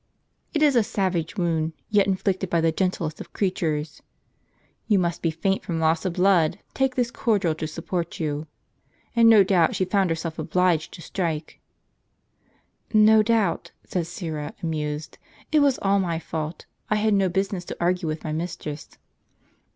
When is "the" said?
2.59-2.71